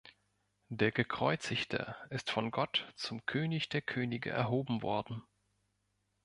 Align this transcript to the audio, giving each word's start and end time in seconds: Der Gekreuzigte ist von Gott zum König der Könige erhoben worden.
Der 0.69 0.89
Gekreuzigte 0.91 1.95
ist 2.09 2.31
von 2.31 2.49
Gott 2.49 2.91
zum 2.95 3.23
König 3.27 3.69
der 3.69 3.83
Könige 3.83 4.31
erhoben 4.31 4.81
worden. 4.81 5.21